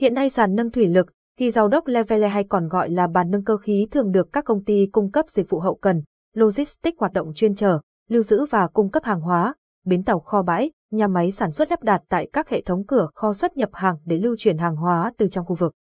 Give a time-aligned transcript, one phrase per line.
[0.00, 1.06] Hiện nay sàn nâng thủy lực,
[1.38, 4.44] kỳ giao đốc Levele hay còn gọi là bàn nâng cơ khí thường được các
[4.44, 6.02] công ty cung cấp dịch vụ hậu cần,
[6.34, 9.54] logistics hoạt động chuyên trở, lưu giữ và cung cấp hàng hóa,
[9.84, 13.08] bến tàu kho bãi, nhà máy sản xuất lắp đặt tại các hệ thống cửa
[13.14, 15.72] kho xuất nhập hàng để lưu chuyển hàng hóa từ trong khu vực.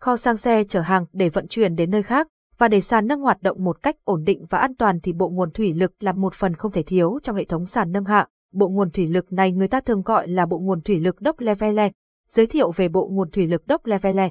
[0.00, 2.28] Kho sang xe chở hàng để vận chuyển đến nơi khác,
[2.58, 5.28] và để sàn nâng hoạt động một cách ổn định và an toàn thì bộ
[5.28, 8.28] nguồn thủy lực là một phần không thể thiếu trong hệ thống sàn nâng hạ.
[8.52, 11.40] Bộ nguồn thủy lực này người ta thường gọi là bộ nguồn thủy lực Đốc
[11.40, 11.90] Levele.
[12.28, 14.28] Giới thiệu về bộ nguồn thủy lực Đốc Levele.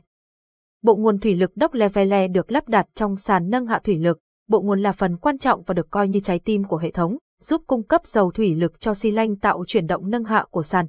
[0.81, 4.19] Bộ nguồn thủy lực Đốc Levele được lắp đặt trong sàn nâng hạ thủy lực.
[4.49, 7.17] Bộ nguồn là phần quan trọng và được coi như trái tim của hệ thống,
[7.41, 10.63] giúp cung cấp dầu thủy lực cho xi lanh tạo chuyển động nâng hạ của
[10.63, 10.85] sàn.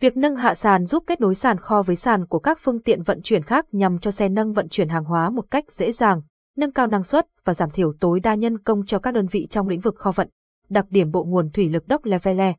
[0.00, 3.02] Việc nâng hạ sàn giúp kết nối sàn kho với sàn của các phương tiện
[3.02, 6.22] vận chuyển khác nhằm cho xe nâng vận chuyển hàng hóa một cách dễ dàng,
[6.56, 9.46] nâng cao năng suất và giảm thiểu tối đa nhân công cho các đơn vị
[9.50, 10.28] trong lĩnh vực kho vận.
[10.68, 12.54] Đặc điểm bộ nguồn thủy lực Đốc Levele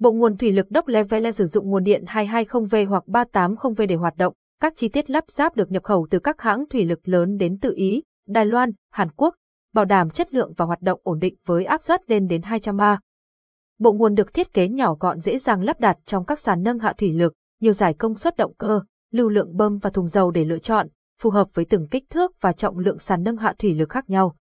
[0.00, 4.16] Bộ nguồn thủy lực Đốc Levele sử dụng nguồn điện 220V hoặc 380V để hoạt
[4.16, 4.34] động.
[4.60, 7.58] Các chi tiết lắp ráp được nhập khẩu từ các hãng thủy lực lớn đến
[7.60, 9.34] từ Ý, Đài Loan, Hàn Quốc,
[9.74, 12.76] bảo đảm chất lượng và hoạt động ổn định với áp suất lên đến 200
[12.76, 12.98] bar.
[13.78, 16.78] Bộ nguồn được thiết kế nhỏ gọn dễ dàng lắp đặt trong các sàn nâng
[16.78, 18.80] hạ thủy lực, nhiều giải công suất động cơ,
[19.12, 20.88] lưu lượng bơm và thùng dầu để lựa chọn,
[21.22, 24.10] phù hợp với từng kích thước và trọng lượng sàn nâng hạ thủy lực khác
[24.10, 24.34] nhau.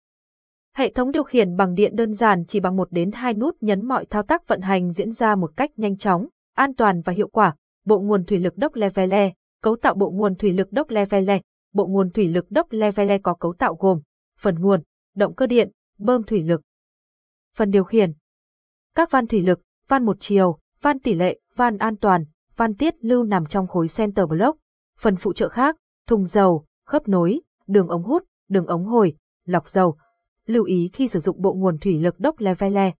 [0.75, 3.85] Hệ thống điều khiển bằng điện đơn giản chỉ bằng một đến hai nút nhấn
[3.85, 7.27] mọi thao tác vận hành diễn ra một cách nhanh chóng, an toàn và hiệu
[7.27, 7.55] quả.
[7.85, 11.41] Bộ nguồn thủy lực Đốc Levele, cấu tạo bộ nguồn thủy lực Đốc Levele.
[11.73, 14.01] Bộ nguồn thủy lực Đốc Levele có cấu tạo gồm
[14.39, 14.81] phần nguồn,
[15.15, 16.61] động cơ điện, bơm thủy lực.
[17.55, 18.13] Phần điều khiển.
[18.95, 22.95] Các van thủy lực, van một chiều, van tỷ lệ, van an toàn, van tiết
[23.01, 24.57] lưu nằm trong khối center block.
[24.99, 25.75] Phần phụ trợ khác,
[26.07, 29.97] thùng dầu, khớp nối, đường ống hút, đường ống hồi, lọc dầu.
[30.49, 32.91] Lưu ý khi sử dụng bộ nguồn thủy lực đốc Levele.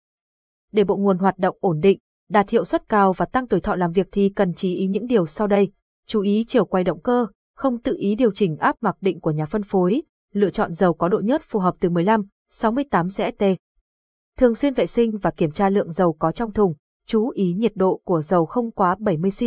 [0.71, 3.75] Để bộ nguồn hoạt động ổn định, đạt hiệu suất cao và tăng tuổi thọ
[3.75, 5.71] làm việc thì cần chú ý những điều sau đây.
[6.07, 9.31] Chú ý chiều quay động cơ, không tự ý điều chỉnh áp mặc định của
[9.31, 10.01] nhà phân phối,
[10.33, 13.43] lựa chọn dầu có độ nhớt phù hợp từ 15, 68 CST.
[14.37, 16.73] Thường xuyên vệ sinh và kiểm tra lượng dầu có trong thùng,
[17.07, 19.41] chú ý nhiệt độ của dầu không quá 70 C,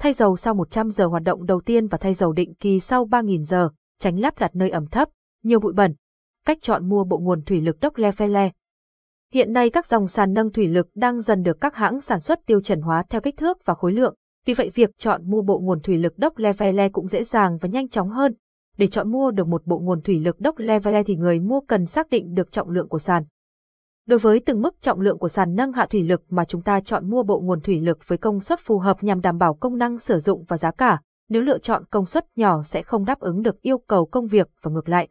[0.00, 3.06] thay dầu sau 100 giờ hoạt động đầu tiên và thay dầu định kỳ sau
[3.06, 3.68] 3.000 giờ,
[4.00, 5.08] tránh lắp đặt nơi ẩm thấp,
[5.42, 5.94] nhiều bụi bẩn.
[6.46, 8.50] Cách chọn mua bộ nguồn thủy lực Đốc Lefele
[9.32, 12.46] Hiện nay các dòng sàn nâng thủy lực đang dần được các hãng sản xuất
[12.46, 14.14] tiêu chuẩn hóa theo kích thước và khối lượng,
[14.46, 17.68] vì vậy việc chọn mua bộ nguồn thủy lực Đốc Levele cũng dễ dàng và
[17.68, 18.34] nhanh chóng hơn.
[18.78, 21.86] Để chọn mua được một bộ nguồn thủy lực Đốc Levele thì người mua cần
[21.86, 23.24] xác định được trọng lượng của sàn.
[24.06, 26.80] Đối với từng mức trọng lượng của sàn nâng hạ thủy lực mà chúng ta
[26.80, 29.78] chọn mua bộ nguồn thủy lực với công suất phù hợp nhằm đảm bảo công
[29.78, 33.20] năng sử dụng và giá cả, nếu lựa chọn công suất nhỏ sẽ không đáp
[33.20, 35.08] ứng được yêu cầu công việc và ngược lại.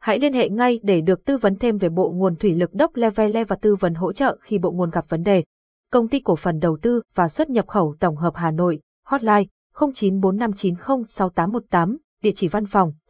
[0.00, 2.96] Hãy liên hệ ngay để được tư vấn thêm về bộ nguồn thủy lực Đốc
[2.96, 5.44] Levele và tư vấn hỗ trợ khi bộ nguồn gặp vấn đề.
[5.92, 9.44] Công ty cổ phần đầu tư và xuất nhập khẩu tổng hợp Hà Nội, hotline
[9.74, 12.92] 0945906818, địa chỉ văn phòng